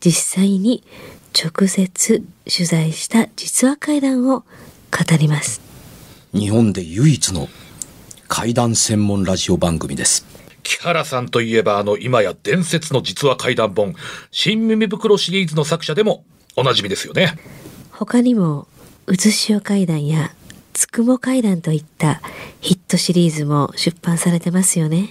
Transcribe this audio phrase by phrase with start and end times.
[0.00, 0.82] 実際に
[1.32, 2.22] 直接
[2.52, 4.46] 取材した実話怪談を語
[5.18, 5.60] ります。
[6.32, 7.48] 日本で唯一の
[8.28, 10.24] 怪談専門ラジオ番組です
[10.62, 13.94] 木原さんといえばあの今や伝説の実話怪談本
[14.30, 16.24] 新耳袋シリーズの作者でも
[16.54, 17.36] おなじみですよね
[17.90, 18.68] 他にも、
[19.06, 20.30] うずしお怪談や
[20.72, 22.22] つくも怪談といった
[22.60, 25.10] ヒットシリーズも出版されてますよね。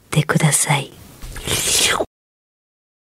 [0.23, 0.91] ください。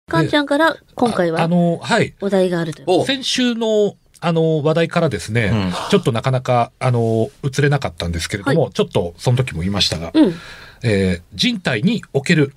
[0.09, 2.13] かんちゃんから今回はあの、はい。
[2.21, 2.85] お題があるという。
[2.87, 5.51] お先週の、あの、話題からですね、
[5.91, 10.33] ちょっとなかなか、あの、映れなかったんですけれども、ちょっとその時も言いましたが、うん。
[10.83, 12.53] えー人体における、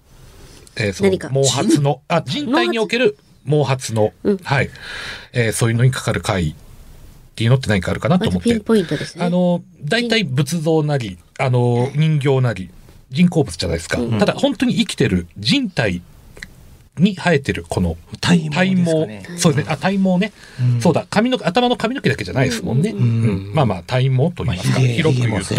[0.76, 2.52] えーその何か毛髪の、あ、人？
[2.52, 4.70] 体における毛髪の、うんはい、
[5.32, 6.54] えーそういうのにかかる回っ
[7.34, 9.24] ていうのって何かあるかなと思ってまずピン、ポイントですね。
[9.24, 12.70] あの、大体仏像なり、あの、人形なり、
[13.10, 13.98] 人工物じゃないですか。
[14.18, 16.02] ただ、本当に生きてる人体
[16.98, 19.72] に生えてる、この体毛ねそうですね。
[19.72, 20.32] あ、体毛ね。
[20.80, 21.06] そうだ。
[21.08, 22.90] 髪の毛、頭の髪の毛だけじゃないですもんね。
[22.90, 24.80] うんまあまあ、体毛と言いますか。
[24.80, 25.54] ひげひげ広く言うと。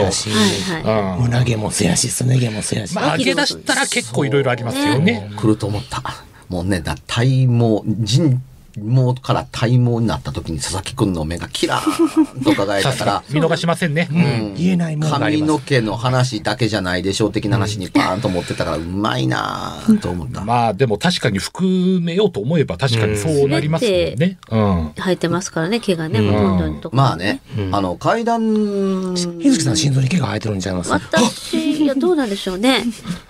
[1.21, 2.95] 胸毛もせやし、すね毛もせやし。
[2.95, 5.31] まあ、上げ出したら結構いろいろありますよね。
[5.37, 6.02] 来ると思った
[6.47, 8.43] もうねだ体毛人
[8.77, 14.08] 毛から体毛になった時に佐々木くんの目がキラーンと輝いさたから 見逃しませんね。
[14.11, 20.42] うん言えないもんがあり髪ますの毛の話だけじゃないでしょう的な話にパーンと持ってたからうまいなぁと思った。
[20.42, 24.37] まあでも確かに含めようと思えば確かにそうなりますもんね。
[24.49, 24.92] うん。
[24.98, 26.89] 生えてますからね、毛がね、ほとんどのと。
[26.93, 30.92] まあね、あの階段日月さん心臓に毛が生えてるんちゃいます？
[30.92, 32.83] 私、いや、どうなんでしょうね。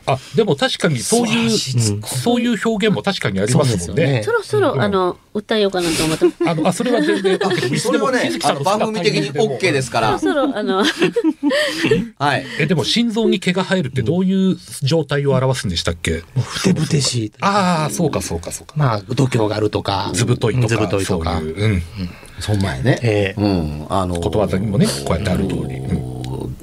[0.05, 1.49] あ、でも確かにそういう、
[2.05, 4.21] そういう表現も確かにありますもんね。
[4.23, 6.25] そろそろ、あの、訴えようかなと思って。
[6.49, 7.39] あの、あ、それは全然。
[7.79, 10.83] それはねあの番組的に OK ですからそろそろ、あの、
[12.19, 16.23] はいえ、でも心臓に毛が生えるってどういう状態を表すんでしたっけ？
[16.43, 17.31] ふてぶてしい。
[17.41, 18.73] ああ、そうかそうかそうか。
[18.75, 20.11] まあ、度胸があるとか。
[20.13, 20.67] ずぶといとか。
[20.67, 21.37] ずぶといとか。
[21.39, 21.83] そういう、うん。
[22.39, 25.75] そんまやね、ええうんあのことわざにもね、こうやってある通り。
[25.77, 26.20] うん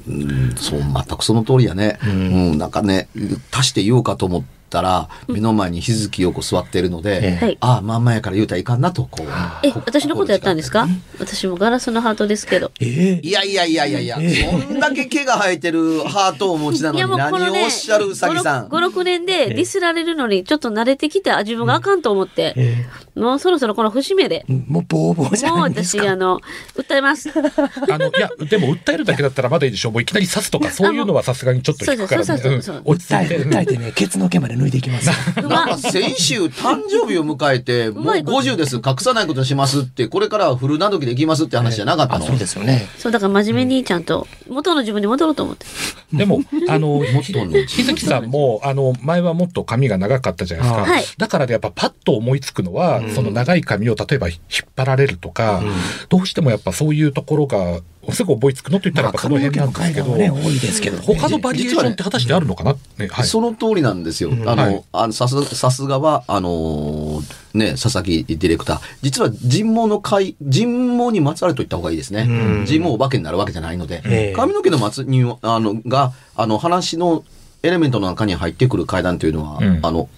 [0.09, 2.57] うんそう全くその通りやね、うん。
[2.57, 3.07] なんかね
[3.51, 7.45] 足して言おうかと思ったら目の前に日月陽子座ってるので、ええ。
[7.45, 7.57] はい。
[7.59, 9.27] ああまんまやから言うたらいかんなとこう
[9.63, 10.87] え、私のことやったんですか？
[11.19, 12.71] 私もガラスのハートですけど。
[12.79, 13.27] ええ。
[13.27, 14.17] いやいやいやいやいや、
[14.51, 18.67] そんだけ毛が生えてるハートをお持ちなのに何をおっしゃるうさぎさん。
[18.67, 22.85] 5、6年でディスられるのにちょっと慣れてきて、あ、自分があかんと思って、え
[23.19, 26.11] もうそろそろこの節目で、えもうボーボーじゃもう私、ないですか？
[26.11, 26.39] あの、
[26.75, 27.29] 訴えます。
[27.29, 29.91] あの、いや、でも訴えるだけだったらまだいいでしょう。
[29.91, 32.25] もういきなり刺すとか、そういうのはさすがにちょっと引くからね。
[32.25, 33.35] そうそうそうそううん落ち着訴えいて。
[33.37, 35.07] うん訴えてね、ケツの毛まで抜いていきます。
[35.41, 42.25] なんか先週誕生日を迎えて、もうまいこと50です、隠さないことしますって、これからはフルな時できますって話じゃなかったあ、の？
[42.25, 42.87] そうですよね。
[42.97, 45.65] そう、だから真面目にちゃんと、元の自分に戻ろうと思って。
[46.13, 50.91] でも、 あの、元の日月さんも、あの、前はもっと髪が長かったじゃないですか。
[50.91, 54.39] はいだからね、やっぱパッと思いつくのは、その長い髪を例えば引っ
[54.75, 55.61] 張られるとか、
[56.09, 57.81] どうしてもやっぱそういうところが、
[58.11, 60.97] すぐ思いつくのと言ったらやっぱその辺なんですけど、まあね多いですけど。
[60.97, 62.75] ね他のバリエーションって果たしてあるのかな？
[62.97, 63.27] ね、はい。
[63.27, 64.31] その通りなんですよ。
[64.31, 64.83] あの、はい。
[64.93, 68.81] あのさす、さすがは、あのーね、佐々木ディレクター。
[69.01, 72.25] 実は人毛の回、人毛にまつわると言った方がいいですね。
[72.65, 74.33] 人毛お化けになるわけじゃないので、ええ。
[74.33, 77.23] 髪の毛のまつに、あの、が、あの、話の
[77.61, 79.79] エレメントの中に入ってくる階段というのは、うん。
[79.83, 80.09] あの、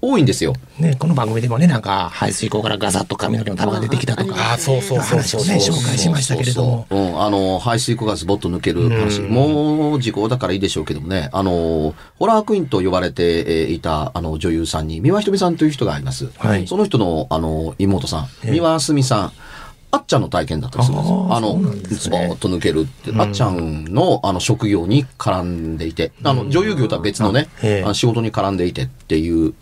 [0.00, 0.54] 多いんですよ。
[0.78, 6.86] ね、この番組でもね、なんか、排水口からガサッと髪の毛の束が出てきたとか、ああ、そうそうそうそう話をね、紹介しましたけれども。
[6.88, 9.20] そうそううん、あの、排水溝がズボッと抜ける話。
[9.22, 16.30] もう時効だからいいでしょうけどもね、あの、ホラークイーンと呼ばれてえーいた、あの、女優さんに、三輪ひとみさんという人がいます。
[16.38, 19.32] はいその人の、あの、妹さん、三輪あすみさん。
[19.90, 21.10] あっちゃんの体験だったりするんです。
[21.10, 21.28] よ。
[21.30, 21.98] あの、そうなんですね。
[21.98, 27.82] ズボーっと抜けるって、あっちゃんの、あの、職業に絡んでいて、あの、女優業とは別のね、ええ。
[27.84, 29.54] あの仕事に絡んでいてっていう、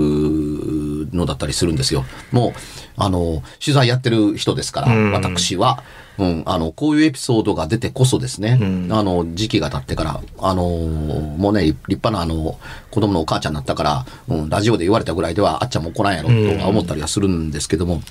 [1.14, 2.05] のだったりするんですよ。
[2.32, 2.52] もう、
[2.96, 5.12] あの、取材やってる人ですから、うん。
[5.12, 5.82] 私は、
[6.19, 8.88] うん、あの、こういうエピソードが出てこそですね、うん。
[8.90, 12.58] あの、時期が経ってから、あのーもうね、立派なあの、
[12.90, 18.02] 子供のお母ちゃんになったから、うん、ラジオで言われたぐらいでは、あっちゃんも来ないやろ、とは思ったりはするんですけども、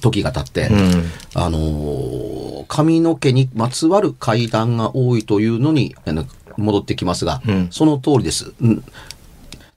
[0.00, 1.04] 時が経って、うん。
[1.34, 5.96] あのー髪の毛にまつわる階段が多いというのに、
[6.58, 8.52] 戻ってきますが、うんその通りです。
[8.60, 8.84] うん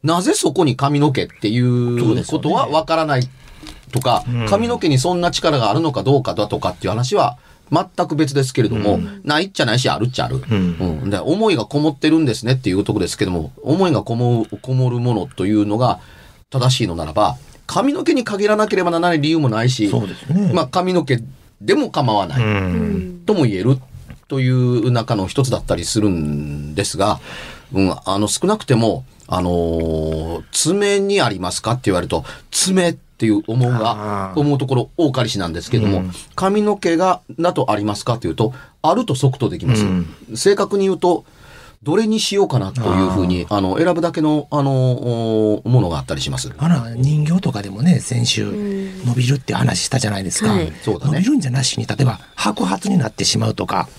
[0.03, 3.29] なぜそこに髪の毛っていうことはわからない
[3.91, 7.37] とか、うん髪の毛にそんな力があるのかどうかだとかっていう話は
[7.71, 10.43] 全く別ですけれども、ないっちゃないし、あるっちゃある。
[10.49, 15.99] うんうんで思いがこもってるんですねっていうところですけども、思いがこもこもるものというのが
[16.49, 17.37] 正しいのならば、
[17.71, 19.89] 髪の毛に限らなければならない理由もないし、
[20.29, 20.51] ね。
[20.53, 21.19] まあ髪の毛
[21.61, 22.43] でも構わない。
[22.43, 23.23] うん。
[23.25, 23.77] とも言える
[24.27, 27.21] という中の一つだったりするんですが、
[27.71, 39.85] うん、あの少なくても、あのー爪にありますかって言われると、爪っていう思うあが、ー思うところ多かりしなんですけども、うん髪の毛が、だとありますかというと、あると即答できます。
[39.85, 41.23] うん正確に言うと、
[41.83, 46.51] どれにしようかなというふうに、あの、選ぶだけの、あの、おものがあったりします。
[46.57, 50.51] あら、人形とかでもね、先週、伸びるって話したじゃないですか。
[50.51, 50.71] はい。
[50.83, 51.13] そうだね。
[51.13, 53.89] 伸びるんじゃなしに、例えば、白髪になってしまうとか、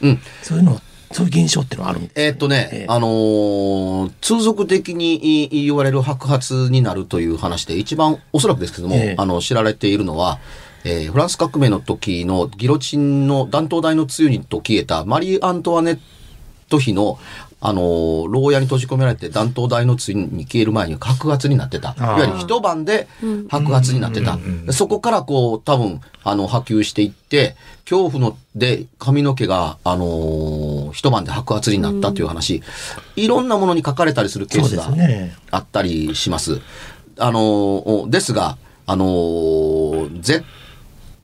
[0.00, 0.18] うん。
[0.42, 0.80] そういうの、
[1.12, 2.86] そういう現象っていうのはあるんですえーっとね、ええ。
[2.88, 9.14] あのー通俗的にい言われる白髪になるという話で一番おそらくですけども、ええ。
[9.18, 10.38] あの知られているのは、
[10.84, 15.98] えーフランス革命の時のギロチンの断頭台のつゆにと消えたマリー・アントワネッ
[16.68, 17.18] ト妃の
[17.58, 21.94] あのー牢屋に閉じ込められて断頭台のつゆに消える前に白髪になってた。
[21.98, 23.08] いわゆる一晩で
[23.48, 24.36] 白髪になってた。
[24.66, 32.62] でそこからこう多分あの波及していって、恐怖ので髪の毛が、あのー一晩で白髪になったという話、
[33.16, 35.34] いろんなものに書かれたりするケースがすね。
[35.50, 36.60] あったりします。
[37.18, 40.44] あのーですが、あのー絶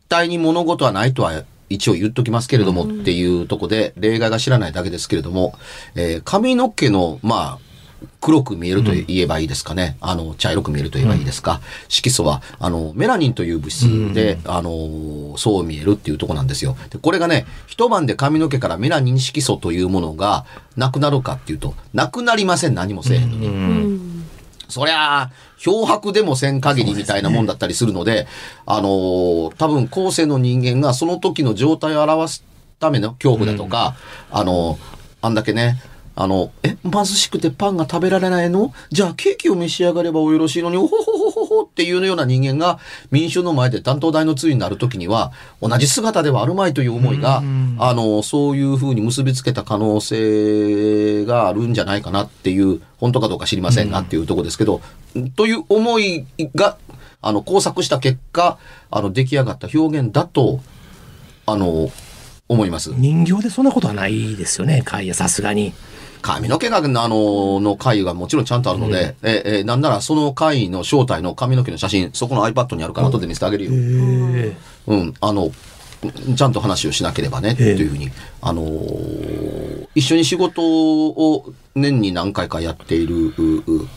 [0.09, 1.43] 対に物事はないとは
[1.75, 5.55] 一応言っときますけれどもっていうとこで、例外が知らないだけですけれども、
[5.95, 7.73] えー髪の毛の、まあ、
[8.21, 9.97] 黒く見えると言えばいいですかね。
[10.01, 11.61] あの、茶色く見えると言えばいいですか。
[11.89, 16.77] 色素は、あの、メラニンという物質で、あの、そう見えるっていうとこなんですよ。
[16.91, 20.45] で、これがね、一晩で髪の毛からメラニン色素というものが
[20.77, 22.75] なくなるかっていうと、なくなりません。
[22.75, 24.12] 何もせえへんのに。
[24.73, 28.27] そりゃあ、漂白でもせん限りみたいなもんだったりするので、
[28.65, 32.45] あのー多分後世の人間がその時の状態を表す
[32.81, 33.95] ための恐怖だとか、
[34.31, 35.81] あのーあんだけね、
[36.15, 38.75] あの、え、貧しくてパンが食べられないの？
[38.91, 42.79] じゃあケーキを召し上がればおよろしいのに、おほほほほほっていうような人間が
[43.11, 45.33] 民衆の前で担当台の通になる時には、
[45.63, 47.39] 同じ姿ではあるまいという思いが、
[47.79, 54.83] あの、そういうふうに結びつけた可能性があるんじゃないかなっていう、本当かどうか知りませんがっていうところですけど、
[55.35, 56.77] という思いが、
[57.23, 58.59] あの、工作した結果、
[58.91, 60.61] あの、出来上がった表現だと、
[61.47, 61.91] あの、
[62.49, 62.93] 思います。
[62.95, 65.73] 人形でそんなことはないですよね、会やさすがに。
[66.23, 73.73] 髪の毛が、あの、の回がもちろんちゃんとあるので、ええなんならその回の正体の髪の毛の写真、そこの iPad にあるから後で見せてあげるよ。
[73.73, 75.51] へうん、あの、
[76.37, 78.11] ちゃんと話をしなければね、というふうに、
[78.41, 83.89] あのー一緒に仕事を年に何回かやっているうう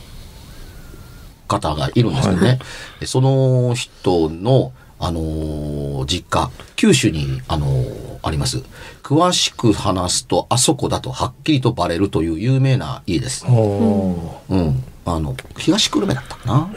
[1.48, 2.58] 方がいるんですけどね、
[3.00, 8.62] でその人の、あのー実家、九州に、あのーあります。
[9.04, 14.82] 詳しく話すと、あそこだとはっきりとバレるという有名な家ですうん。
[15.04, 16.70] あの、東久留米だったかな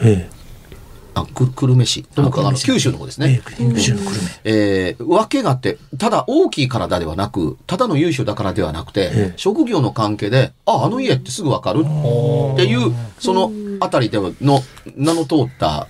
[1.14, 2.04] あ、く久留米市。
[2.04, 3.26] ともかくあの、九州の方ですえ。
[3.26, 3.42] ね。
[3.44, 4.40] ええ九州の久留米。
[4.44, 14.62] えー、訳があって、ただ大きい体ではなく、ただの優秀だからではなくて、ええ職業の関係で、あ、あの家ってすぐわかるっていう、そのあたりでの
[14.96, 15.88] 名の通った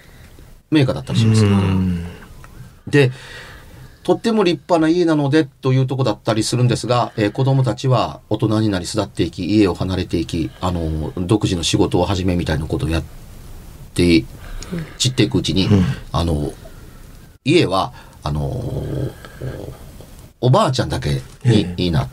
[0.70, 1.44] メーカーだったりします。
[2.86, 2.90] うん。
[2.90, 3.12] で、
[4.02, 13.04] とっても立派な家なのでというとこだったりするんですが、えー子供たちは大人になり育っていき、家を離れていき、あの、独自の仕事を始めみたいなことをやっ
[13.94, 14.24] て、
[14.98, 15.68] 散っていくうちに、
[16.12, 16.52] あの、
[17.44, 18.40] 家は、あの、
[20.40, 21.20] おばあちゃんだけ
[21.76, 22.08] になっ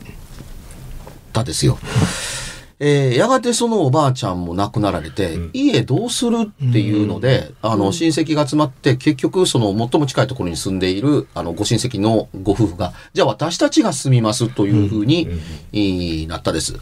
[1.33, 1.77] たですよ。
[1.81, 2.46] えー
[2.79, 16.75] やがてそのおばあちゃんも亡くなられて、家どうするっていうので、あの、親戚が集まって、結局、その、最も近いところに住んでいる、あの、ご親戚のご夫婦が、じゃあ私たちが住みますというふうに、なったです。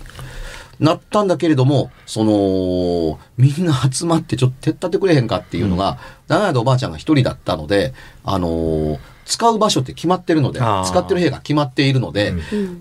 [0.79, 12.31] なったんだけれども、その、みんな集まってちょっと手伝ってくれへんかっていうのが、長い間おばあちゃんが一人だったので、あのー使う場所って決まってるので、使ってる部屋が決まっているので、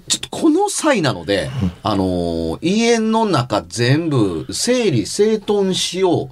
[0.09, 1.49] ちょっとこの際なので、
[1.83, 6.29] あのー家の中全部整理整頓しよう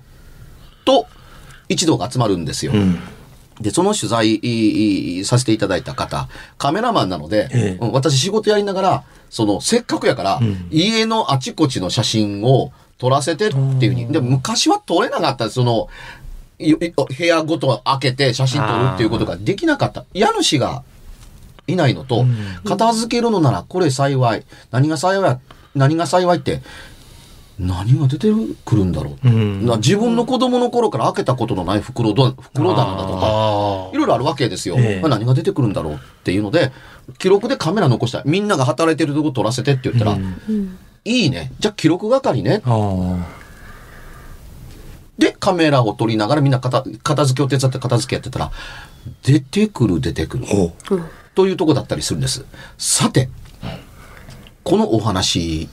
[0.85, 1.07] と
[1.71, 2.73] 一同が集まるんですよ。
[2.75, 2.99] うん。
[3.59, 6.29] で、その取材させていただいた方、
[6.59, 7.85] カメラマンなので、ええ。
[7.85, 14.13] うん私仕事やりながら、その、せっかくやから、家のあちこちの写真を撮らせてっていうふうに。
[14.13, 15.89] で、昔は撮れなかったその、
[16.59, 20.05] 部屋ごと開けて写真撮るっていうことができなかった。
[20.13, 20.83] 家主が
[21.67, 22.27] いないのと、
[22.65, 24.45] 片付けるのならこれ幸い。
[24.71, 25.39] 何が幸い、
[25.75, 26.61] 何が幸いって、
[27.63, 28.29] 何が出て
[28.65, 29.29] くるんだろう。
[29.29, 34.77] うんな自分の子供の頃から開けたことのない袋ど袋棚だとか、あいろいろあるわけですよ。
[34.79, 36.73] え何が出てくるんだろうっていうので、
[37.19, 38.23] 記録でカメラ残したい。
[38.27, 40.19] みんなが働いてるとこ撮らせてって言ったら、
[41.05, 41.53] いいね。
[41.61, 42.63] じゃあ記録係ね。
[45.19, 48.51] で、カメラを撮りながらみんな片片付けを手伝って片付けやってたら、
[49.23, 50.47] 出てくる出てくる。
[51.35, 52.45] というとこだったりするんです。
[52.77, 53.29] さて、
[54.65, 55.69] このお話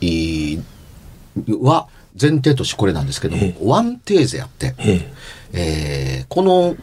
[1.62, 1.88] は
[2.20, 5.10] 前提としてこれなんですけども、えワンテーゼあって、え
[5.54, 6.24] え。
[6.24, 6.76] ーこの、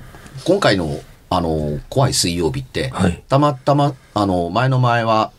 [0.45, 0.99] 今回の、
[1.31, 3.23] あの、怖い水曜日って、はい。
[3.29, 5.33] たまたま、あの、前の前は、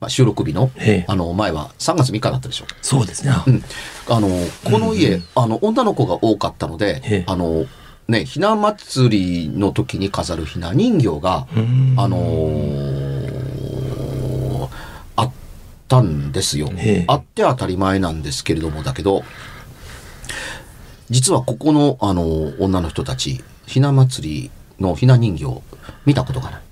[0.00, 1.04] まあ、収録日の、ええ。
[1.08, 2.66] あの、前は3月3日だったでしょ。
[2.82, 3.32] そうですね。
[3.46, 3.62] うん。
[4.08, 4.28] あの、
[4.64, 7.24] この家、あの、女の子が多かったので、ええ。
[7.26, 7.66] あの、
[8.08, 11.94] ね、ひな祭りの時に飾るひな人形が、うん。
[11.96, 13.15] あのーあ
[15.86, 16.70] ったんですよ。
[16.76, 19.22] ええあって当たり前なんですけれども、だけど、
[21.08, 24.50] 実はここの、あの女の人たち、ひな祭り
[24.80, 25.62] のひな人形、
[26.04, 26.62] 見たことがない。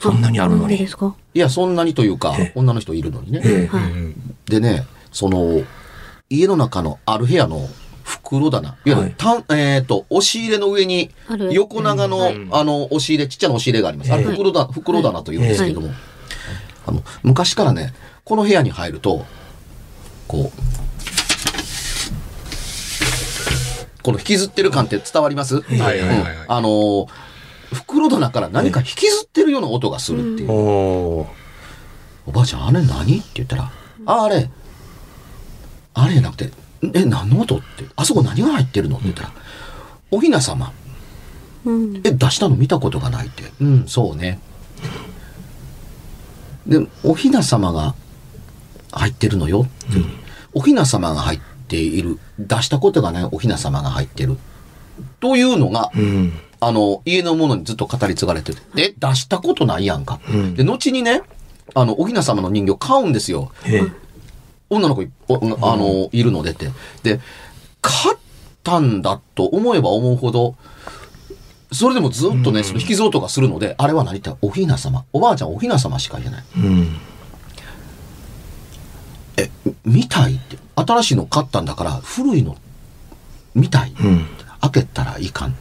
[0.00, 0.86] そんなにあるのになんでで。
[0.86, 3.42] すかいや、そんなにというかええ、女の人いるのにね。
[3.44, 4.50] えはい。
[4.50, 5.62] でね、その、
[6.30, 7.68] 家の中のある部屋の
[8.04, 11.10] 袋棚、いわゆる、はいたんえっ、と、押し入れの上に
[11.50, 14.12] 横長の、あの、押し入れ、ちっちゃな押し入れがあります。
[14.22, 15.90] 袋だ、袋棚というんですけれども、
[16.88, 17.92] あの、昔からね、
[18.24, 19.24] この部屋に入ると、
[20.26, 20.58] こう、
[24.02, 25.60] この引きずってる感って伝わります？
[25.60, 27.06] はいはいはいはいうんあのー
[27.70, 30.54] 袋棚から何か引きずってるような音がするっていうえ。。
[30.54, 31.26] おう
[32.26, 33.18] おばあちゃん、あれ何？
[33.18, 33.70] って言ったら、
[34.06, 34.50] あ、あれ、
[35.92, 36.50] あれじゃなくて、
[36.94, 37.58] え、何の音？
[37.58, 38.96] って、あそこ何が入ってるの？
[38.96, 39.32] って言ったら、
[40.10, 40.72] おひな様。
[41.66, 41.96] うん。
[42.04, 43.42] え、出したの見たことがないって。
[43.60, 44.40] うん、そうね。
[46.68, 47.94] で、おひな様が
[48.92, 49.98] 入ってるのよって。
[50.52, 52.18] おひな様が入っている。
[52.38, 54.36] 出したことがないおひな様が入ってる。
[55.20, 56.32] というのが、うん。
[56.60, 58.58] あの、家のものにずっと語り継がれてる。
[58.74, 60.20] で、出したことないやんか。
[60.28, 61.22] うんで、後にね、
[61.74, 63.52] あの、おひな様の人形買うんですよ。
[63.66, 63.82] ええ。
[64.70, 66.70] 女の子あの、いるのでって。
[67.02, 67.20] で、
[67.80, 68.18] 買っ
[68.62, 70.56] たんだと思えば思うほど、
[71.72, 75.04] それでもずっとね、その引きずろうとかするので、あれは何っておひな様。
[75.12, 76.44] おばあちゃんおひな様しか言えない。
[76.56, 76.96] うん。
[79.36, 79.50] え、
[79.84, 80.56] 見たいって。
[80.76, 82.56] 新しいの買ったんだから、古いの、
[83.54, 83.92] 見たい。
[84.00, 84.26] うん。
[84.60, 85.54] 開けたらいかん。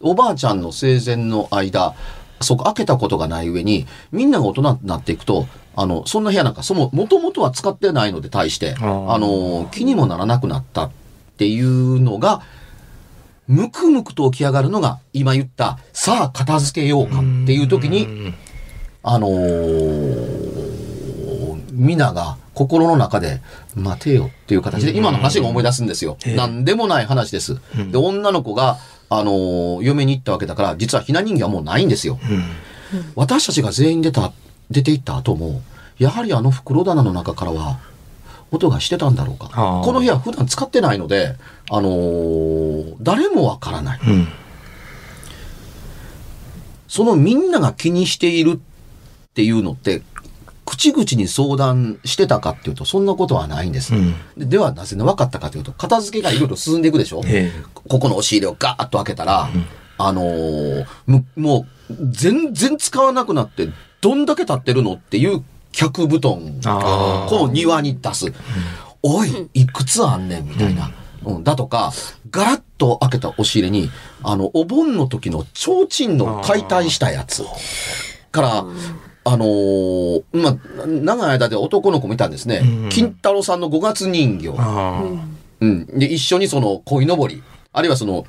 [0.00, 1.94] おばあちゃんの生前の間、
[2.40, 5.46] そこ開けたことがない上に、みんなが大人になっていくと、
[5.76, 10.90] あの、そんな部屋なんか、そも、もともとは使ってないので対して、あの、気にもならなくなったっ
[11.36, 12.42] ていうのが、
[13.46, 18.34] むくむくと起き上がるのが、今言った、さあ片付けようかっていう時に、
[19.02, 20.74] あのー、
[21.72, 23.40] 皆が心の中で、
[23.74, 26.16] 待てよっていう形で、今の話が思い出すんですよ。
[26.24, 27.60] ええなんでもない話です。
[27.90, 28.78] で、女の子が、
[29.10, 32.18] あのー嫁に行ったわけだから、実はひな人形はもうないんですよ。
[33.16, 34.32] 私たちが全員出た、
[34.70, 35.60] 出て行った後も、
[35.98, 37.78] やはりあの袋棚の中からは、
[38.54, 39.48] 音がしてたんだろうか。
[39.84, 41.36] この部屋普段使ってないので、
[41.70, 44.00] あのー誰もわからない。
[44.06, 44.28] うん。
[46.88, 50.02] そのみんなが気にしているっていうのって、
[50.64, 53.94] 口々に相談してたかっていうと、そんなことはないんです。
[53.94, 57.22] うんでではなぜ分かったかというと、片付けがいろいろ進んでいくでしょ？
[57.26, 59.48] えここの押し入れをガーッと開けたら、
[59.98, 63.68] あのーむもう、全然使わなくなって、
[64.00, 65.44] どんだけ経ってるのっていう
[65.76, 68.32] 客布団あーこの庭に出す。
[69.02, 70.90] おい、いくつあんねん、みたいな。
[71.24, 71.92] うん、だとか、
[72.30, 73.90] ガラッと開けた押し入れに、
[74.22, 77.44] あの、お盆の時の提灯の解体したやつ。
[78.30, 78.64] から、
[79.26, 82.60] あのーまあ、長い間で男の子もいたんですね。
[82.62, 84.54] うん金太郎さんの5月人形。
[84.58, 85.02] あ
[85.60, 85.86] うん。
[85.98, 87.42] で、一緒にその、鯉のぼり。
[87.72, 88.26] あるいはその、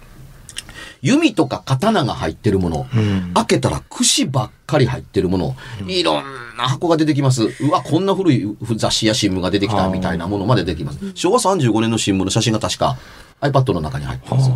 [1.02, 2.88] 弓とか刀が入ってるもの。
[2.92, 2.98] あ。
[2.98, 3.32] うん。
[3.34, 5.56] 開けたら串ばっかり入ってるもの。
[5.88, 6.24] いろん
[6.55, 7.43] な箱が出てきます。
[7.62, 11.00] うわ、こんな古い雑誌や新聞が出てきたみたいなものまで出てきます。
[11.13, 12.97] 昭和35年の新聞の写真が確か
[13.42, 14.50] iPad の中に入ってます。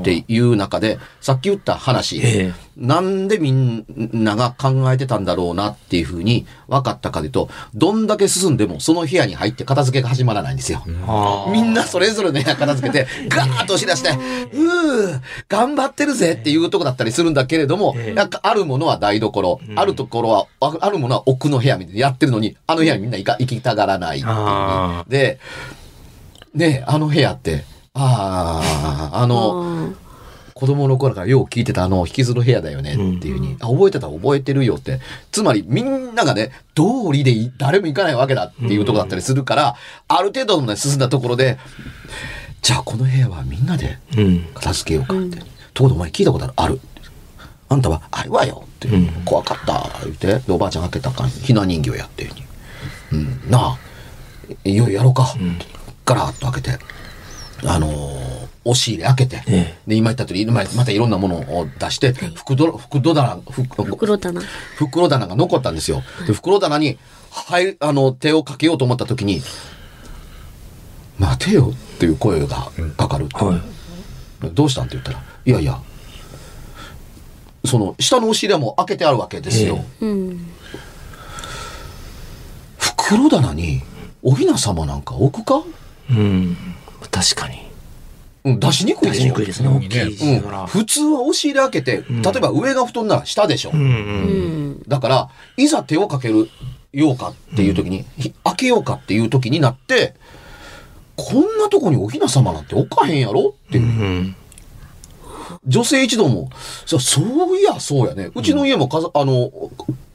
[0.00, 2.66] っていう中で、さっき言った話、ええ。
[2.76, 10.82] なんでみんなが考えてたんだろうなっていうふうに分かったかでいうと、どんだけ進んでもその部屋に入って片付けが始まらないんですよ。
[11.06, 11.50] あ。
[11.50, 14.10] みんなそれぞれの部屋片付けて、ガーッと押し出して、
[14.56, 18.14] うー、頑張ってるぜっていうとこだったりするんだけれども、ええ。
[18.14, 25.38] なんかあるものは台所、あるところは、ああるものは奥の部屋みたいにやってるのに、あの部屋にみんな行か行きたがらないっていうで、
[26.54, 27.64] ねあの部屋って、
[27.96, 29.96] ああ、あの、うん
[30.58, 34.08] 子供の頃からよう聞いてたあの引きずる部屋だよねっていうふうに、あ、覚えてた？
[34.08, 35.00] 覚えてるよって。
[35.30, 39.76] つまりみんながね、通りでい誰も行かないわけだっていうところだったりするから、
[40.08, 41.58] ある程度まで進んだところで、
[42.62, 44.46] じゃあこの部屋はみんなでうん。
[44.54, 45.40] 片付けようかって。
[45.74, 46.80] ところでお前聞いたことあるある。
[47.68, 52.44] あんたは、あれはよって、うん怖かった言って、でおばあちゃん開けたかん、ひな人形やってうに。
[53.12, 53.78] うん、なあ、
[54.64, 55.34] いよいよやろうか。
[56.06, 56.78] ガラッと開けて、
[57.64, 58.26] あのー
[58.68, 64.42] 押し入れ開けて、えで、今言った通り、ままたいろんなものを出して、袋、袋棚、袋袋棚。
[64.74, 66.02] 袋棚が残ったんですよ。
[66.26, 66.98] で、袋棚に、
[67.30, 69.40] はい、あの、手をかけようと思った時に、
[71.16, 73.28] 待てよっていう声がかかる。
[73.34, 73.62] は
[74.42, 74.50] い。
[74.52, 75.80] どうしたんって言ったら、いやいや、
[77.64, 79.84] その、下の押し入れはもう開けてあるわけですよ。
[80.00, 80.44] うん。
[82.78, 83.84] 袋棚に、
[84.24, 85.62] おひな様なんか置くか？
[86.10, 86.56] うん。
[87.16, 87.66] 確かに。
[88.44, 89.68] うん、出しにくいでしょ出しにくいですね。
[89.68, 90.66] 大きいうん。
[90.66, 93.70] 普通は押し入れ開けて、例えば上が布団なら下でしょ。
[93.72, 94.82] うん。
[94.86, 96.48] だから、いざ手をかける
[96.92, 100.14] ようかっていう時に、ひ開けようかっていう時になって、
[101.16, 103.86] こんなとこにおひな様なんて置かへんやろっていうう。
[103.88, 104.36] ん。
[105.66, 106.50] 女性一同も、
[106.84, 108.30] そうそういや、そうやね。
[108.34, 109.50] うちの家もかざ、あの、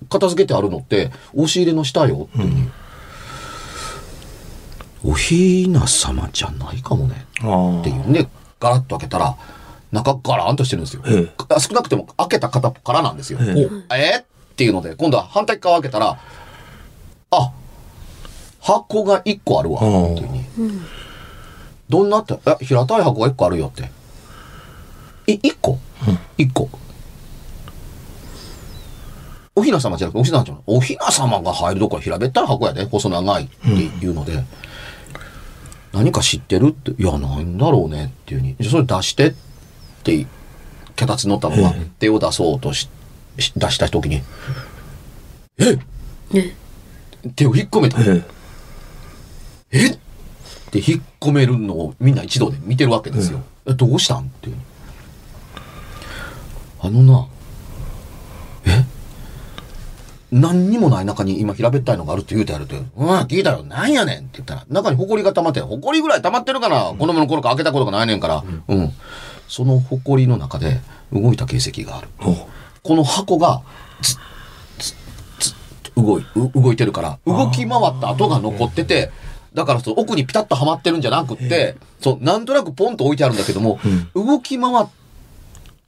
[0.09, 2.71] 片付けてあるのって、押し入れの下よっていう
[5.03, 7.25] おひな様じゃないかもね。
[7.41, 8.13] あっていう。
[8.13, 8.27] で、
[8.59, 9.35] ガラッと開けたら、
[9.91, 11.03] 中ガラーンとしてるんですよ。
[11.59, 13.39] 少なくても開けた方からなんですよ。
[13.41, 14.19] えおえ？
[14.19, 14.23] っ
[14.55, 16.19] ていうので、今度は反対側開けたら、
[17.31, 17.51] あ、
[18.59, 19.81] 箱が1個あるわ。
[19.81, 20.81] うんっていうふうに。
[21.89, 23.89] どんなって、え、平たい箱が1個あるよって。
[25.31, 25.79] い、1個、
[26.37, 26.69] ?1 個。
[29.55, 34.43] おひな様じゃなくて、おひな様おひな様が入るとこは平べったい箱やで、細長いっていうので、
[35.93, 39.33] 何か知ってるって、いや、なんだろうねっていうふうに、じゃあそれ出してっ
[40.03, 40.25] て、
[40.95, 42.89] 脚立に乗ったのがええ手を出そうとし、
[43.39, 44.21] し出した時に、
[45.57, 45.77] え
[46.31, 46.55] ね。
[47.35, 47.99] 手を引っ込めた。
[48.01, 48.23] え
[49.71, 49.89] え。
[49.91, 49.97] っ？
[50.71, 53.43] て引っ込めるのをみんな一度で見てるわけですよ。
[53.67, 54.23] えどうしたん？
[54.23, 54.55] っていう。
[56.79, 57.27] あのな、
[58.65, 58.85] え
[60.31, 63.63] 何にもない中に今平べったいのがあるって言うてあるって、うん、聞いたよ。
[63.63, 68.93] なんやねんって言ったら、中に埃が溜まって、埃ぐらい溜まってるかな、子供の頃から開けたことがないねんから、うん。
[69.49, 70.79] その埃の中で
[71.11, 72.07] 動いた形跡がある。
[72.83, 73.61] この箱が、
[74.01, 74.17] ずっ、
[75.39, 79.11] ずっ、と動い、動いてるから、動き回った跡が残ってて、
[79.53, 83.79] だからそう奥にピタッとはまってるんじゃなくって、そう、なんとなくポンと置いてあるんだけども、
[84.15, 84.87] 動き回っ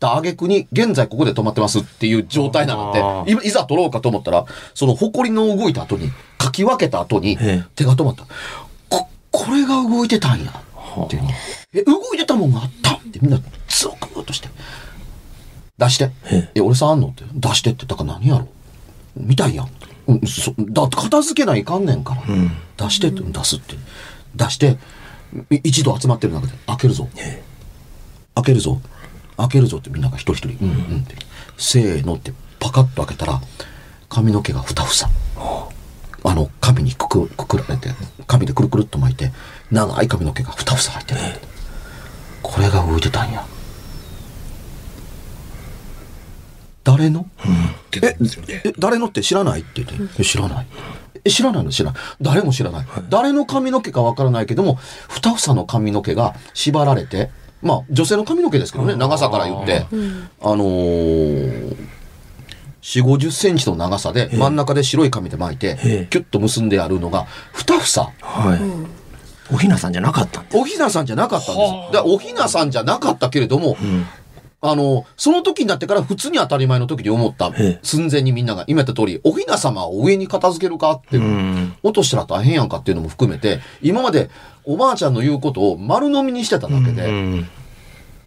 [0.03, 8.25] た挙句に、現在ここで止まってますっていう状態なのあで、いいざ取ろうかと思ったら、その埃の動いた後に、かき分けた後にええ、手が止まった。
[8.89, 10.51] こ、これが動いてたんや。
[11.05, 11.33] っていうふうに
[11.73, 13.39] え、動いてたもんがあったってみんな、
[13.69, 14.49] ゾクッとして。
[15.77, 16.11] 出して。
[16.25, 17.23] ええ、俺さんあんのって。
[17.33, 17.85] 出してって。
[17.85, 18.49] だから何やろ
[19.15, 19.69] 見たいやん。
[20.07, 22.21] うん、そ、だ片付けないかんねんから。
[22.23, 23.75] ん出してって、出すって。
[24.35, 24.77] 出して、
[25.49, 27.07] い一度集まってる中で、開けるぞ。
[28.35, 28.81] 開けるぞ。
[29.37, 31.15] 開けるぞってみんなが一人一人、うん、うんって。
[31.57, 33.41] せーのって、パカッと開けたら、
[34.09, 35.09] 髪の毛がふたふさ。
[36.25, 37.89] あの、紙にくくくくられて、
[38.27, 39.31] 紙でくるくるっと巻いて、
[39.71, 41.19] 長い髪の毛がふたふさ入ってる。
[42.41, 43.45] これが動いてたんや。
[46.83, 47.21] 誰の？
[47.21, 47.25] っ
[47.89, 48.61] てたんですよね。
[48.65, 49.61] え、誰のって知らない？
[49.61, 50.67] って言って、え知らない？
[51.25, 51.71] え、知らないの？
[51.71, 52.01] 知らない。
[52.21, 52.87] 誰も知らない。
[53.09, 57.31] 誰の髪の毛かわからないけども、ふたふさの髪の毛が縛られて、
[57.63, 59.85] まあ、女性の髪の毛ですけどね、長さから言って、
[60.41, 61.75] あのー、
[62.81, 67.23] 4、50センチの長さで、真ん中で白い紙で巻いてええ、キュッと結んであるのが、
[67.53, 68.11] ふたふさ。
[68.21, 68.59] はい。
[69.53, 70.43] おひなさんじゃなかった。
[70.53, 71.93] おひなさんじゃなかったんです。
[71.93, 73.77] だおひなさんじゃなかったけれども、
[74.65, 84.29] あの、その時になってから普通に当たり前の時に思ったええ寸前にみんなが今言った通り、おひな様を上に片付けるかって、ん落としたら大変やんかっていうのも含めて、今まで
[84.63, 87.49] おばあちゃんの言うことを丸飲みにしてただけで、うん。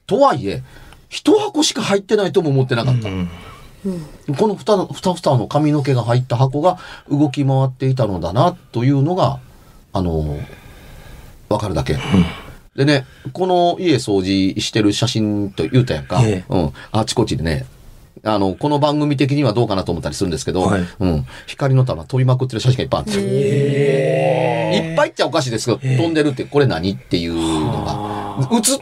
[0.07, 0.63] とはいえ、
[1.09, 3.09] 一箱しか入ってないとも思ってなかった。
[3.09, 3.31] ん
[4.37, 6.79] このふた、ふたふたの髪の毛が入った箱が
[7.11, 9.39] 動き回っていたのだな、というのが、
[9.95, 10.39] あの、
[11.49, 11.97] わかるだけ。
[12.77, 16.21] でね、この家掃除してる写真と言うたやんか。
[16.23, 16.55] ええ。
[16.55, 16.73] うん。
[16.93, 17.65] あちこちでね、
[18.23, 20.87] あの、この番組的にはどうかなと思ったりするんですけど、はい。
[21.01, 21.27] うん。
[21.47, 23.13] 光の玉飛びまくってる写真がいっぱいあって、
[24.91, 28.81] いっぱいっちゃおかしいですけど、飛んでるってこれ何っていうのが、映っ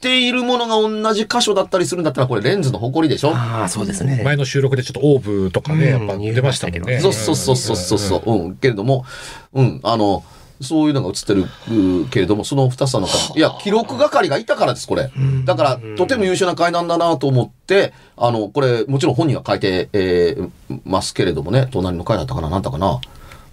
[0.00, 3.32] ているものが同じ箇所だったりするんだったら、これレンズの誇りでしょ？
[3.34, 4.22] ああ、そうですね。
[4.24, 7.00] 前の収録でちょっとオーブとかね、やっぱ出ましたもんね。
[7.00, 9.04] そうそうそうそうそうそう、うん、けれども、
[9.52, 10.24] うん、あの、
[10.60, 15.10] そういうのが映ってるうけれども、その二つの中、いや、記録係がいたからです、これ。
[15.44, 20.50] だから、とても優秀な階段だなと思って、あの、これ、もちろん本人が書いて、えー
[20.84, 23.00] ますけれどもね、隣の階だったかな、なんだかな。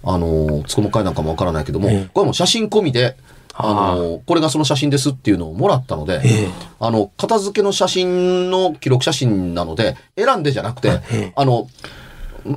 [0.04, 2.10] あの、つこの階なんかもわからないけども、ええ。
[2.12, 3.16] これも写真込みで、
[3.54, 3.96] あ。
[3.96, 6.48] の、これがその写真ですっていうのをもらったので、ええ。
[6.78, 11.32] あの、片付けの写真の記録写真なので、選んでじゃなくて、ええ。
[11.34, 11.68] あの、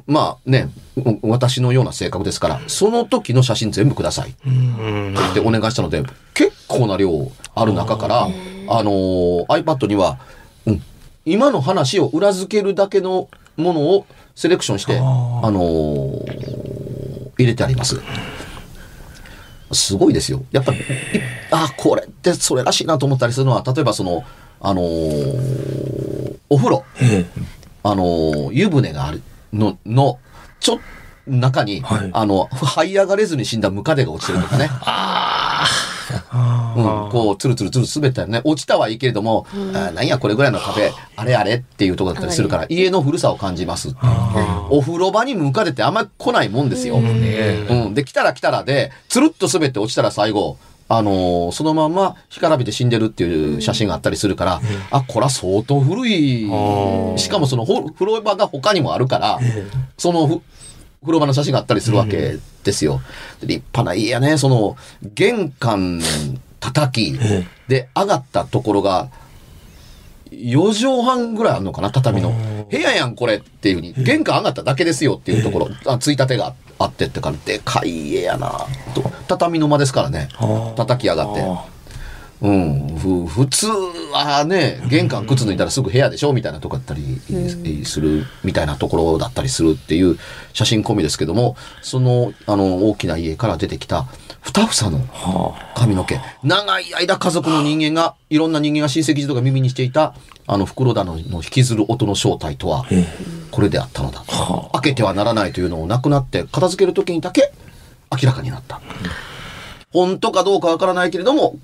[0.08, 5.14] まあね、う私のような性格ですから、その時の写真全部くださいってうん。
[5.14, 8.28] 言ってお願いしたので、結構な量ある中から、あ
[8.84, 10.20] のー iPad には、
[10.66, 10.82] うん、
[11.26, 18.00] 今の話を裏付けるだけのものをセレクションして、あのー入れてあります。
[19.72, 20.44] すごいですよ。
[20.52, 20.82] やっぱり、い
[21.50, 24.24] あ、これってそれらしいなと思ったりするのは、例えばその、
[24.60, 26.84] あのーお風呂。
[27.02, 27.26] え
[27.84, 29.22] あの、湯船がある
[29.54, 30.20] の、の、
[30.60, 30.80] ちょっ
[31.28, 34.66] 中に、はいあの、這い上がれずに死んだムカデが落ちてるとかね。
[36.12, 36.22] え。
[36.30, 37.10] あうん、あ。
[37.12, 38.42] こう、つるつるつる滑ったよね。
[38.44, 43.96] 落ちたはいいけれども、あーなんやこれぐらいの壁、あれあれっていうところだったりするから、家の古さを感じます
[44.70, 47.00] お風呂場にムカデってあんまり来ないもんですよ。
[47.00, 47.94] ねうん。
[47.94, 50.58] で、来たら来たらで、つるっと滑って落ちたら最後、
[50.94, 56.50] あのーそのまんま干からびて死んでるっていう写真があったりするから、あ、これは相当古い。
[57.18, 59.40] しかもそのほ風呂場が他にもあるから、
[59.98, 60.42] そのふ
[61.02, 63.02] 風呂場の写真があったりするわけですよ。
[63.40, 64.38] で立派な家やね。
[64.38, 64.76] その、
[65.16, 66.02] 玄関
[66.60, 67.48] 叩きえ。
[67.68, 69.10] で上がったところが、
[70.32, 72.34] 4畳半ぐらいあるのかな、畳の。
[72.70, 73.94] 部屋やん、これっていうふうに。
[73.98, 78.66] 玄関上がっただけですよっていうところ、あついたてがあってってから、でかい家やな
[78.96, 79.04] と。
[79.28, 80.30] 畳の間ですからね。
[80.38, 80.74] あ。
[80.76, 81.42] 叩き上がって。
[81.42, 81.66] あ
[82.42, 83.68] うん、ふ普通
[84.12, 90.18] はね、玄関靴脱いだらすぐ部屋でしょみたいなとこだったりする、みたいなところだったりするっていう
[90.52, 94.08] 写真込みですけども、その、あの、大きな家から出てきた、
[94.42, 96.20] ふたふさのは髪の毛。
[96.44, 100.16] 長い間家族の人間が、いろんな人間が親戚児童が耳にしていた、
[100.48, 102.86] あの、袋棚の引きずる音の正体とは、
[103.52, 104.24] これであったのだ
[104.74, 107.54] 開けてはならないというのをなくなって、片付ける時にだけ
[108.12, 108.82] 明らかになった。
[109.94, 111.56] 本当かどうかわからないけれども、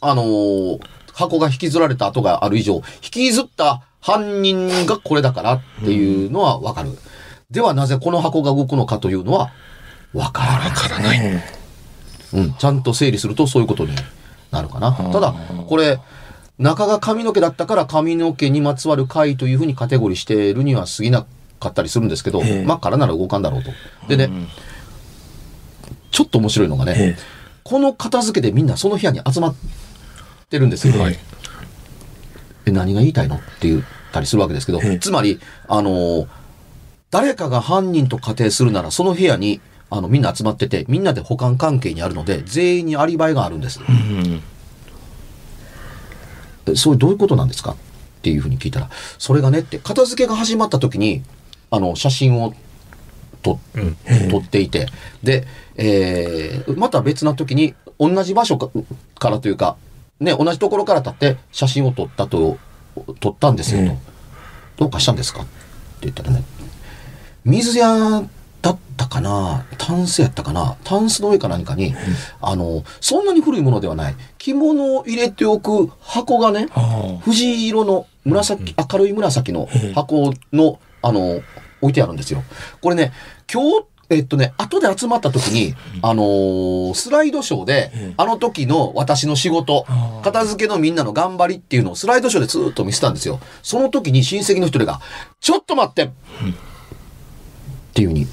[0.00, 0.80] あのー
[1.14, 6.90] 箱が引きずられた跡がある以上、引きずった犯人がこれだからっていうのはわかる。
[7.50, 9.52] ではなぜこの箱が動くのかというのは
[10.14, 10.70] わからない。
[10.70, 11.42] からない。
[12.34, 13.94] えうん、ちゃんと整理するとそういうことに
[14.50, 14.92] なるかな。
[14.92, 15.34] ただ、
[15.66, 16.00] これ、
[16.58, 21.26] 中が髪の毛だったから髪の毛にまつわる回というふうにカテゴリーしているには過ぎな
[21.58, 22.62] かったりするんですけど、ええ。
[22.64, 23.70] まあ、からなら動かんだろうと。
[24.08, 24.48] でね、うん
[26.12, 27.16] ちょっと面白いのがね、え
[27.64, 29.54] この片付けでみんなその部屋に集まっ
[30.50, 31.00] てるんですよ。
[31.00, 31.10] は
[32.66, 34.98] 何が言いたいのって言ったりするわけですけど、ええ。
[34.98, 36.26] つまり、あのー
[37.10, 39.60] 誰かが犯人と仮定するなら、その部屋に、
[39.94, 43.78] あの、みんな集まってて、みんなで保管関係にあるので、全員にアリバイがあるんです。
[43.78, 44.42] うん。
[46.66, 47.72] えそれどういうことなんですか？
[47.72, 47.76] っ
[48.22, 51.22] ていうふうに聞いたら、それがねって、片付けが始まった時に、
[51.70, 52.54] あの、写真を
[53.42, 53.96] 撮うん。
[54.30, 54.86] 撮っていて、
[55.22, 58.70] で、えーまた別な時に、同じ場所か
[59.18, 59.76] からというか、
[60.20, 62.56] ね、同じところから立って写真を撮ったと、
[63.20, 63.92] 撮ったんですよと。
[63.92, 63.98] うん
[64.78, 65.42] どうかしたんですか？
[65.42, 65.50] って
[66.02, 66.42] 言ったらね、
[67.44, 68.22] 水屋
[68.62, 69.66] だったかな？
[69.76, 70.76] タンスやったかな？
[70.84, 71.94] タンスの上か何かに、
[72.40, 74.14] あの、そんなに古いものではない。
[74.38, 81.42] 着物を入れておく箱がね、は藤色の紫、明るい紫の箱の、あの、
[81.80, 82.44] 置いてあるんですよ。
[82.80, 83.12] これね、
[83.52, 89.86] 今日、えっとね、後で集まった時に、あのースライドショーでええ、あの時の私の仕事
[90.22, 93.40] 片付けのみんなの頑張りっていうのをスライドショーでずーっと見せたんですよ。
[93.62, 95.00] その時に親戚の一人が、
[95.40, 96.04] ちょっと待って！
[96.04, 96.08] っ
[97.94, 98.26] ていうふうに、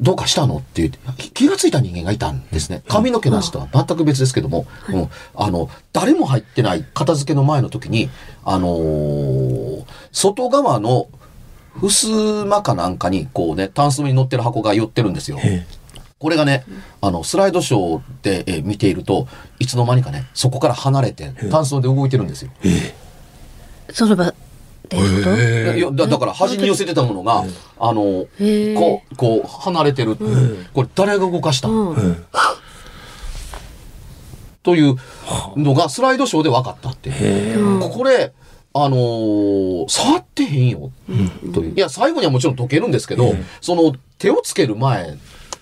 [0.00, 0.56] どうかしたの？
[0.56, 2.82] って言って、き気がついた人間がいたんですね。
[2.88, 8.08] 髪の毛の話とは全く別ですけども、うん、あの、誰も入ってない片付けの前の時に、
[8.44, 11.08] あのー外側の
[11.80, 15.38] 襖かなんかに、こうね、タンスに乗ってる箱が寄ってるんですよ。
[15.42, 15.66] え。
[16.18, 16.64] これがね、
[17.00, 22.50] あの、スライドショーで、えー見ていると、いつの間にかね、そこから離れて、タンスで動いてるんですよ。
[23.92, 24.34] その場で
[24.96, 27.44] ってことへいやだだから端に寄せてたものが、
[27.78, 28.26] あの、
[28.76, 30.16] こう、こう、離れてる。
[30.74, 31.68] これ誰が動かした、
[34.62, 34.96] という
[35.56, 37.10] のがスライドショーで分かったって。
[37.92, 38.32] これ、
[38.72, 40.92] あのー触ってへんよ、
[41.54, 41.74] という。
[41.74, 45.16] いや、最後にはもちろん解けるんですけど、その手をつける前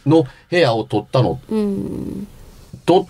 [0.06, 1.40] の部屋を撮ったの。
[1.48, 2.26] うん。
[2.84, 3.06] と、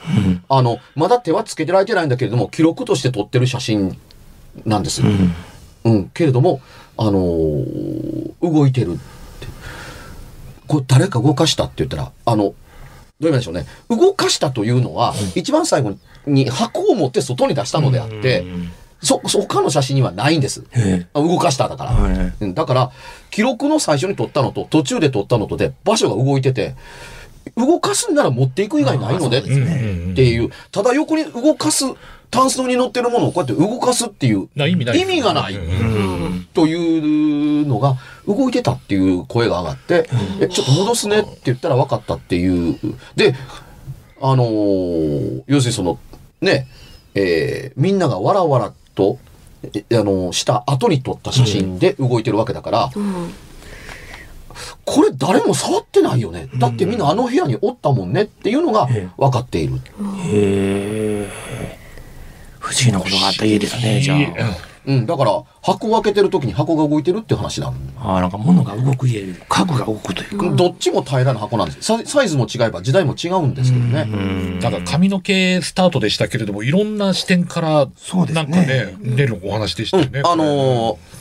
[0.49, 3.97] あの、まだ手はつけてられてないんだけれども、記録として撮ってる写真
[4.65, 5.01] なんです。
[5.01, 5.09] よ。
[6.19, 6.61] うん、けれども、
[6.97, 8.99] あのー動いてるって。
[10.67, 12.55] これ誰か動かしたって言ったら、あの、どう
[13.21, 13.67] 言いましょうね。
[13.89, 18.45] 動かしたというのは、一番最後に箱を持って外に出したのであって、
[19.03, 20.65] そ、そ他の写真にはないんです。
[21.15, 21.91] 動かしただから。
[21.93, 22.91] はいうんだから、
[23.31, 26.75] 記録の最初に撮ったのと途中で撮ったのとで場所が動いてて、
[27.57, 31.85] 動かすんなら持っていく以外ないのでっていう、ただ横に動かす、
[32.31, 40.09] タンスに乗ってるものをこうやって動かすっていうな意味ない意味がないうんというのが動いてたっていう声が上がって、
[40.41, 42.79] え、ちょっと戻すねって言ったら分かったっていう。
[43.17, 43.35] で、
[44.21, 45.99] あのー要するにその、
[46.41, 46.67] ね、
[47.15, 49.19] えーみんながわらわらと、
[49.63, 53.33] えあのーした後に撮った写真で動いてるわけだから、うん。
[54.85, 56.49] これ誰も触ってないよね。
[56.59, 59.77] だってみんなあの部屋におったもんねっていうのがええ分かっている。
[59.77, 61.78] へえ。
[62.69, 64.19] 不思議なことがあった家ですね、じゃあ。
[64.87, 67.75] うん、だから箱を開けてる時に箱が動いてるっていう話なん？
[67.99, 70.51] ああ、なんか物が動く家、家具が動くというか。
[70.51, 71.83] どっちも平らな箱なんです。
[71.83, 74.07] サイサイズも違えば時代も違うんですけどね。
[74.63, 80.23] なんか髪の毛スタートでしたけれども、いろんな視点から、そうですねなんかね、出るお話でしたよね。
[80.25, 81.18] あのー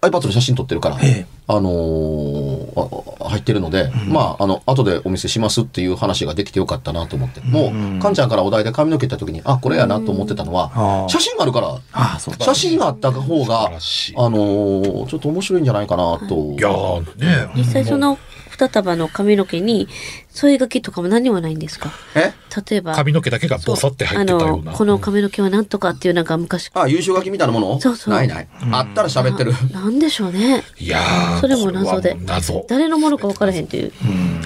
[0.00, 7.40] iPad の写真撮ってるから、ええあのーあ入ってるので、まあ、あの、後でお見せしますっていう話ができてよかったなと思って。
[7.40, 12.18] もう、かんちゃんからお題で髪の毛言った時に、あ、これやなと思ってたのは、ああ写真があるから、あ。
[12.18, 16.34] 写真があった方があのーちょっと面白いんじゃないかなと。
[16.52, 17.50] いやーね。
[17.56, 18.18] 実際その
[18.58, 19.88] 二束の髪の毛に
[20.30, 21.92] 添え書きとかも何もないんですか？
[22.16, 22.32] え？
[22.70, 22.94] 例えば。
[22.94, 24.70] 髪の毛だけがボサって入ってたような。
[24.70, 26.70] あの、この髪の毛はなんとかっていうなんか昔。
[26.74, 27.80] あ、優勝書きみたいなもの？
[27.80, 28.48] そうそうないない。
[28.72, 29.52] あったら喋ってる。
[29.72, 30.64] ななんでしょうね。
[30.78, 32.66] いやーそれも謎で謎。
[32.68, 33.92] 誰のものか分からへんっていう。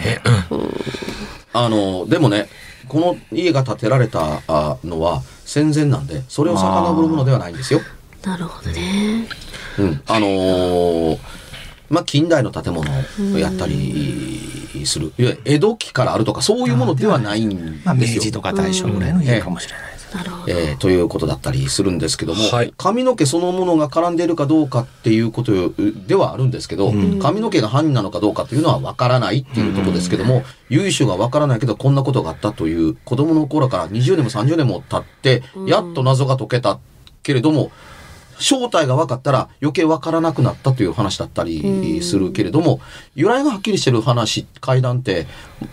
[0.04, 0.20] え、
[0.50, 0.70] うん。
[1.54, 2.48] あの、でもね、
[2.88, 7.80] この家が建てられたあのは戦前なんで、それを遡るものではないんですよ。
[8.24, 9.26] なるほどね。
[9.78, 10.02] うん。
[10.06, 11.18] あのー
[11.92, 12.90] まあ、近代の建物
[13.34, 15.12] をやったりする。
[15.18, 18.22] いわゆる江戸期からあるとか、そういうものではないんまあ、明ですよ。
[18.22, 20.16] 治とか大正ぐらいの家かもしれないです。
[20.16, 20.52] なるほど。
[20.52, 25.52] えーということだったりするんですけども、はい髪の毛そのものが絡んでいるかどうかっていうこと
[26.06, 36.78] ではあるんですけど、髪の毛が犯人なのかどうかというのはわからないっていうところですけども、由緒がわからないけどこんなことがあったという子供の頃から20年も30年も経って、やっと謎が解けた
[37.22, 37.70] けれども、
[38.38, 42.80] 正体が分かったら余計分からなくなったという話だったりするけれども、
[43.14, 45.26] 由来がはっきりしてる話、階段って、
[45.60, 45.68] うん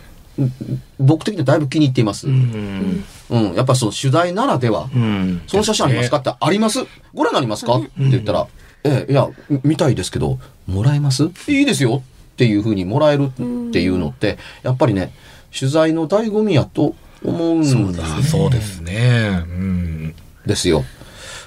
[0.97, 2.25] 僕的にはだいぶ気に入っています。
[2.25, 3.53] ううんん。
[3.55, 5.41] やっぱその取材ならでは、うん。
[5.47, 6.79] その写真ありますかって、あります？
[7.13, 7.75] ご覧になりますか？
[7.75, 8.47] って言ったら、
[8.85, 11.29] ええ、いや、み見たいですけど、もらえます？
[11.49, 13.31] いいですよっていうふうにもらえるっ
[13.73, 15.11] ていうのって、やっぱりね、
[15.57, 19.43] 取材の醍醐味やと思うんであそうですね。
[19.45, 20.15] うん。
[20.55, 20.85] すよ。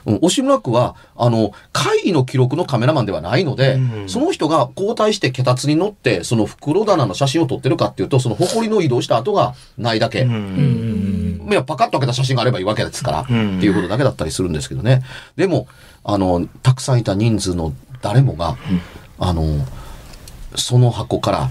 [0.06, 10.22] うん、押村区は、あの、会議の記録のカメラマンではないので、うんその人が交代して脚立に乗って、その袋棚の写真を撮ってるかっていうと、その埃の移動した跡がないだけ。
[10.22, 11.48] うん。
[11.50, 15.02] いや、パカッと開けた写真があればいいわけですから、うんっていうことだけだったりするんですけどね。
[15.36, 15.66] でも、
[16.04, 18.56] あの、たくさんいた人数の誰もが、
[19.18, 19.66] あの、
[20.56, 21.50] その箱から、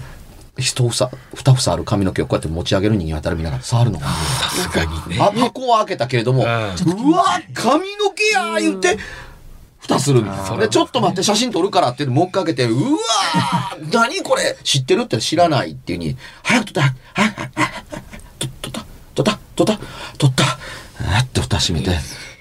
[0.62, 5.18] 一房、二房ある髪の毛をこうやって持ち上げる人間当たるみながら触るのが、さすがにね。
[5.20, 8.96] あ箱は開けたけれども、ううんわ髪の毛や言って、
[9.80, 10.68] 蓋するんですよね。
[10.68, 14.56] ちょっと待って、写真撮るからって、もう一回開けて、うわー何これ？
[14.62, 19.78] 知ってるって知らないっていうに、早く撮った、早く、早く、早く撮った、撮った、撮った、
[20.18, 21.90] 撮った、あって蓋閉めて、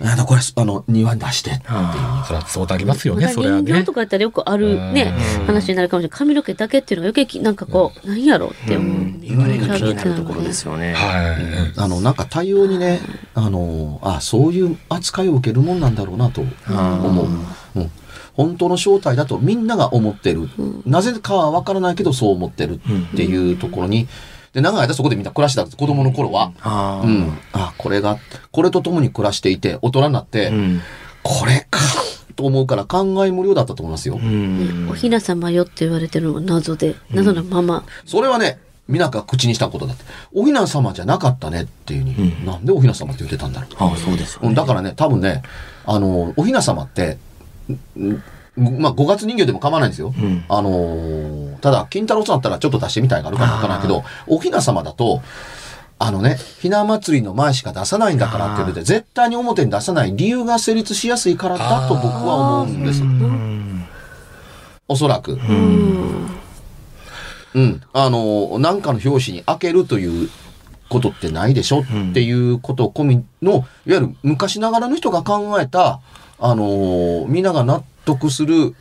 [0.04, 1.70] あの、これ、あの、庭に出してっていう。
[1.70, 3.94] あそりゃそうなりますよね、それはね人形と。
[3.94, 5.14] かやったらよくあるね、
[5.46, 6.18] 話になるかもしれない。
[6.18, 9.20] 髪の毛だけっていうのが余計きなんかこう、何やろうって思う。
[9.22, 10.94] 言われが気になるところですよね。
[10.94, 11.74] はい。
[11.78, 13.00] あの、なんか対応にね、
[13.34, 17.26] あの、あ、そういう扱いを受けるもんなんだろうなと思う。
[17.26, 17.92] うん
[18.34, 20.50] 本当の正体だとみんなが思ってる。
[20.86, 24.08] なぜかはわからないけどそう思ってるっていうところに、
[24.54, 26.52] で、長い間そこでみんな暮らしてた子供の頃は。
[26.62, 27.06] ああ。
[27.06, 27.38] うん。
[27.68, 28.18] あ、これが、
[28.52, 30.82] これと共に暮らしていて、大人になって、うん。
[31.24, 31.80] これか、
[32.36, 34.16] と思うから考え無料だったと思いますよ。
[34.16, 34.88] うん。
[34.90, 37.86] おひな様よって言われてるのが謎で、謎のまま。
[38.06, 40.04] それはね、皆が口にしたことだって。
[40.34, 43.76] おひな様じゃなかったねっていうに、なんでおひな様って言ってたんだろう。
[43.78, 44.50] ああ、そうですよね。
[44.50, 45.44] うんだからね、多分ね、
[45.86, 47.18] あの、おひな様って、
[47.98, 48.24] んん
[48.58, 50.10] まあ、5月人形でも構わないんですよ。
[50.10, 55.22] んあのーただ、金太郎さんだったらちょっと出してみたいがあるかもわからないけど、おひな様だと、
[56.04, 63.04] あのね、ひな祭りの前しか出さないんだからって言って、絶対に表に出さない理由が成立しやすいからだと僕は思うんです。
[64.88, 65.34] おそらく。
[67.54, 67.82] うん。
[67.94, 70.30] あの、なんかの表紙に開けるという
[70.90, 76.00] ことってないでしょっていうこと込みの、いわゆる昔ながらの人が考えた、
[76.40, 78.76] あの、みんなが納得する、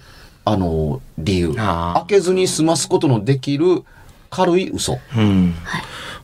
[0.47, 1.55] あの、理由。
[1.55, 3.85] 開けずに済ますことのできる
[4.31, 4.99] 軽い嘘。
[5.15, 5.55] うん。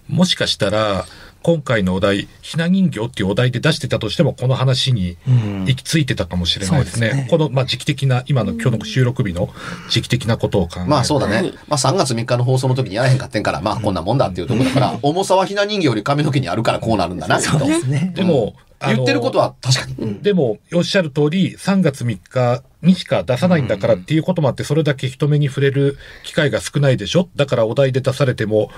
[0.09, 1.07] もしかしたら、
[1.43, 5.65] 今回のお題、ひな人形っていうお題で出してたとしても、この話にうん。
[5.67, 7.09] 行き着いてたかもしれないですね。
[7.09, 7.29] そうですね。
[7.31, 9.49] この、まあ、時期的な、今の今日の収録日の
[9.89, 11.37] 時期的なことを考えるまあそうだね。
[11.37, 18.13] はいまあ3月3日の放送の時にやらへんかってんから、まあこんなもんだっていうところだから、重さはひな人形より髪の毛にあるからこうなるんだな、そうとですね。
[18.17, 20.19] でも、言ってることは確かに。
[20.23, 27.29] でも、おっしゃる通り、3月3日にしか出さないんだからっていうこともあって、それだけ人目に触れる機会が少ないでしょ？
[27.37, 28.71] だからお題で出されても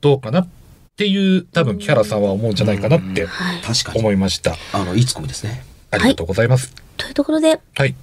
[0.00, 0.40] どうかな？
[0.40, 0.65] って
[1.04, 3.26] いう、多分木原さんは思うんじゃないかなって。
[3.94, 4.56] 思いました。
[4.72, 5.62] あの、いいツッコミですね。
[5.90, 6.74] ありがとうございます。
[6.96, 7.94] というところで、はい。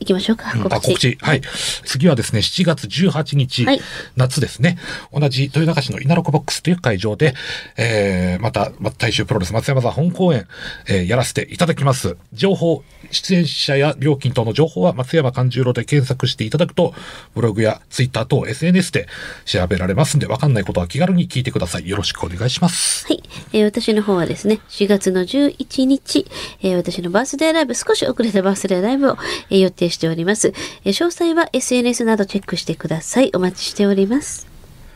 [0.00, 0.52] 行きましょうか。
[0.56, 0.74] 告知。
[0.74, 1.18] あ、告知。
[1.20, 1.40] はい。
[1.84, 3.80] 次はですね、7月18日、はい
[4.16, 4.78] 夏ですね。
[5.12, 7.34] 同じ豊中市の稲六ボックスという会場で、
[7.76, 10.46] えー、また、ま大衆プロレス松山座本公演、
[10.88, 12.16] えーやらせていただきます。
[12.32, 16.94] 情報、出演者や料金等の情報は松山勘十郎で検索していただくと、
[17.34, 19.06] ブログやツイッター等 SNS で
[19.44, 21.88] 調べられますんで、わかんないことは気軽に聞いてください。
[21.88, 23.06] よろしくお願いします。
[23.06, 26.26] はい、えー私の方はですね、4月の11日、
[26.62, 29.16] えー私のバースデーライブ、少し遅れたバースデーライブを、
[29.50, 30.52] えー予定しております、
[30.84, 33.30] えー詳細は SNS などチェックしてください。
[33.34, 34.46] お待ちしております。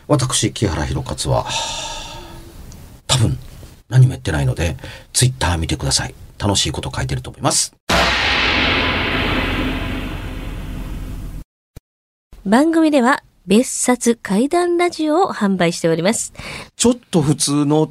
[0.07, 1.47] 私、木原博勝は、
[3.07, 3.39] 多分、
[3.89, 4.77] 何もやってないので、
[5.13, 6.15] ツイッター見てください。
[6.39, 7.75] 楽しいこと書いてると思います。
[12.47, 16.33] 番組では、別冊怪談ラジオを販売しております。
[16.77, 17.91] ちょっと普通の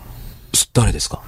[0.73, 1.23] 誰ですか？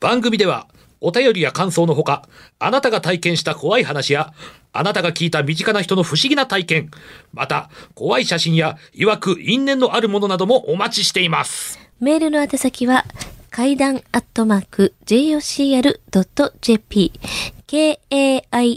[0.00, 0.68] 番組では
[1.00, 4.32] お便りや感想のほか、あなたが体験した怖い話や、
[4.72, 6.90] あなたが聞いた身近な人の不思議な体験、
[7.32, 11.78] また怖い写真や曰く因縁のあるものなどもお待ちしています。
[12.00, 13.04] メールの宛先は、
[13.50, 16.00] 階段アットマーク jocr.jp
[17.66, 18.76] k-a-i-d-a-n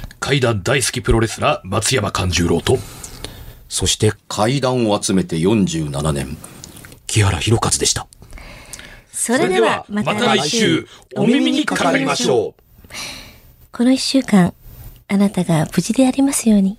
[0.21, 2.77] 階段大好きプロレスラー松山勘十郎と、
[3.67, 6.37] そして、階段を集めて47年。
[7.07, 8.07] 木原博一でした。
[9.11, 12.93] それではまた来週、お耳にかかりましょう。
[13.71, 14.53] この一週間、
[15.07, 16.77] あなたが無事でありますように。